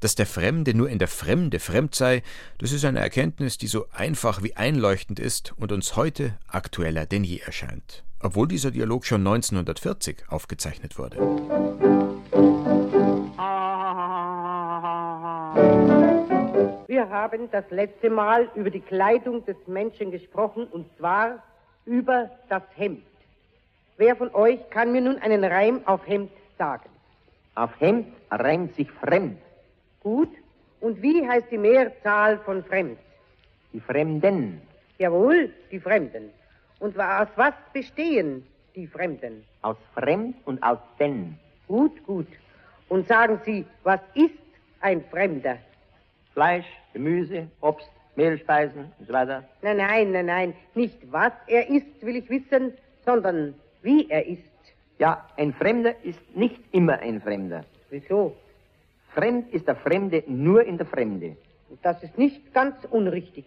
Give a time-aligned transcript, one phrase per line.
[0.00, 2.22] Dass der Fremde nur in der Fremde fremd sei,
[2.58, 7.24] das ist eine Erkenntnis, die so einfach wie einleuchtend ist und uns heute aktueller denn
[7.24, 8.04] je erscheint.
[8.20, 11.16] Obwohl dieser Dialog schon 1940 aufgezeichnet wurde.
[16.88, 21.42] Wir haben das letzte Mal über die Kleidung des Menschen gesprochen und zwar
[21.84, 23.04] über das Hemd.
[23.96, 26.88] Wer von euch kann mir nun einen Reim auf Hemd sagen?
[27.58, 29.36] Auf Hemd reimt sich fremd.
[30.00, 30.30] Gut.
[30.80, 32.96] Und wie heißt die Mehrzahl von fremd?
[33.72, 34.62] Die Fremden.
[34.98, 36.30] Jawohl, die Fremden.
[36.78, 39.44] Und aus was bestehen die Fremden?
[39.62, 41.36] Aus fremd und aus denn.
[41.66, 42.28] Gut, gut.
[42.88, 44.38] Und sagen Sie, was ist
[44.80, 45.58] ein Fremder?
[46.34, 49.42] Fleisch, Gemüse, Obst, Mehlspeisen und so weiter.
[49.62, 50.54] Nein, nein, nein, nein.
[50.76, 52.72] Nicht was er ist, will ich wissen,
[53.04, 54.57] sondern wie er ist.
[54.98, 57.64] Ja, ein Fremder ist nicht immer ein Fremder.
[57.90, 58.34] Wieso?
[59.14, 61.36] Fremd ist der Fremde nur in der Fremde.
[61.82, 63.44] Das ist nicht ganz unrichtig.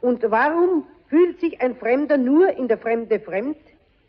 [0.00, 3.58] Und warum fühlt sich ein Fremder nur in der Fremde fremd?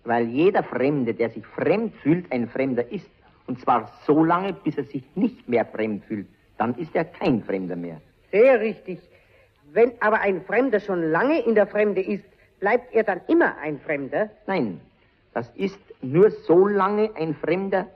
[0.06, 3.10] Weil jeder Fremde, der sich fremd fühlt, ein Fremder ist.
[3.48, 6.28] Und zwar so lange, bis er sich nicht mehr fremd fühlt.
[6.58, 8.00] Dann ist er kein Fremder mehr.
[8.32, 9.00] Sehr richtig.
[9.72, 12.26] Wenn aber ein Fremder schon lange in der Fremde ist,
[12.60, 14.30] bleibt er dann immer ein Fremder?
[14.48, 14.80] Nein,
[15.34, 17.88] das ist nur so lange ein Fremder,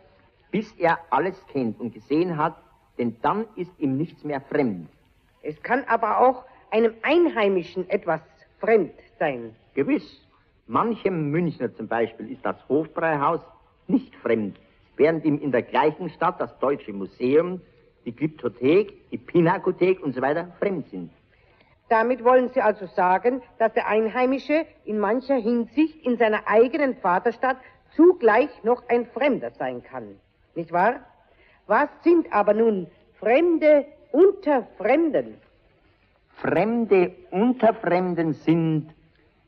[0.52, 2.56] bis er alles kennt und gesehen hat,
[2.98, 4.88] denn dann ist ihm nichts mehr fremd.
[5.42, 8.22] Es kann aber auch einem Einheimischen etwas
[8.60, 9.56] fremd sein.
[9.74, 10.20] Gewiss.
[10.68, 13.42] Manchem Münchner zum Beispiel ist das Hofbräuhaus
[13.88, 14.58] nicht fremd,
[14.96, 17.60] während ihm in der gleichen Stadt das Deutsche Museum,
[18.06, 21.12] die Glyptothek, die Pinakothek und so weiter fremd sind.
[21.90, 27.58] Damit wollen Sie also sagen, dass der Einheimische in mancher Hinsicht in seiner eigenen Vaterstadt
[27.96, 30.16] zugleich noch ein Fremder sein kann.
[30.56, 31.02] Nicht wahr?
[31.68, 32.88] Was sind aber nun
[33.20, 35.36] Fremde unter Fremden?
[36.36, 38.94] Fremde unter Fremden sind,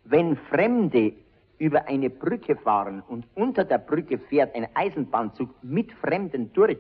[0.06, 1.14] wenn Fremde
[1.58, 6.78] über eine Brücke fahren und unter der Brücke fährt ein Eisenbahnzug mit Fremden durch,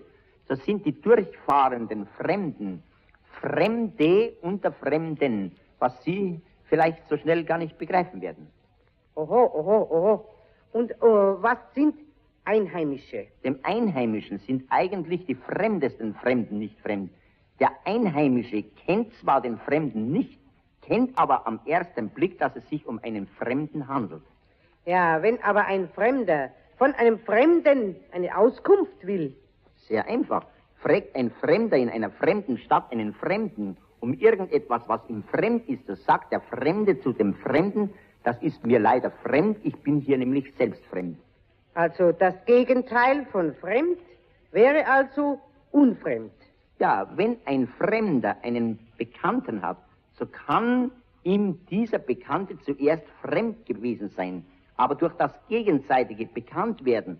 [0.48, 2.84] so sind die durchfahrenden Fremden
[3.42, 8.48] Fremde unter Fremden, was Sie vielleicht so schnell gar nicht begreifen werden.
[9.16, 10.26] Oho, oho, oho.
[10.72, 11.96] Und äh, was sind
[12.44, 13.28] Einheimische?
[13.44, 17.12] Dem Einheimischen sind eigentlich die fremdesten Fremden nicht fremd.
[17.60, 20.40] Der Einheimische kennt zwar den Fremden nicht,
[20.82, 24.24] kennt aber am ersten Blick, dass es sich um einen Fremden handelt.
[24.86, 29.36] Ja, wenn aber ein Fremder von einem Fremden eine Auskunft will.
[29.88, 30.46] Sehr einfach.
[30.86, 35.88] Fragt ein Fremder in einer fremden Stadt einen Fremden um irgendetwas, was ihm fremd ist,
[35.88, 37.90] so sagt der Fremde zu dem Fremden,
[38.24, 41.18] das ist mir leider fremd, ich bin hier nämlich selbst fremd.
[41.74, 43.98] Also das Gegenteil von fremd
[44.52, 45.42] wäre also
[45.72, 46.32] unfremd.
[46.78, 49.78] Ja, wenn ein Fremder einen Bekannten hat,
[50.20, 50.92] so kann
[51.24, 54.46] ihm dieser Bekannte zuerst fremd gewesen sein.
[54.78, 57.20] Aber durch das gegenseitige Bekanntwerden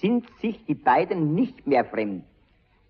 [0.00, 2.24] sind sich die beiden nicht mehr fremd.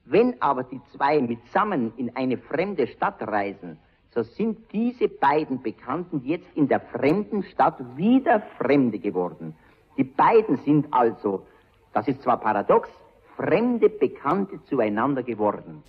[0.05, 3.79] Wenn aber die zwei mitsammen in eine fremde Stadt reisen,
[4.15, 9.55] so sind diese beiden Bekannten jetzt in der fremden Stadt wieder Fremde geworden.
[9.97, 11.47] Die beiden sind also,
[11.93, 12.91] das ist zwar paradox,
[13.37, 15.83] fremde Bekannte zueinander geworden.